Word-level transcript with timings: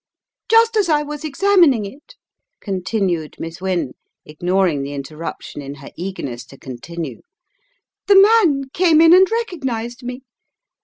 "Just 0.49 0.75
as 0.75 0.89
I 0.89 1.03
was 1.03 1.23
examining 1.23 1.85
it," 1.85 2.15
continued 2.59 3.35
Miss 3.37 3.61
Wynne, 3.61 3.93
ignoring 4.25 4.81
the 4.81 4.93
interruption 4.95 5.61
in 5.61 5.75
her 5.75 5.91
eagerness 5.95 6.43
to 6.45 6.57
continue, 6.57 7.21
"the 8.07 8.19
man 8.19 8.69
came 8.73 8.99
in, 8.99 9.13
and 9.13 9.29
recognized 9.29 10.01
me. 10.01 10.23